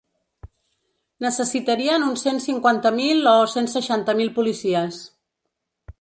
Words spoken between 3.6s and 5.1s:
seixanta mil policies.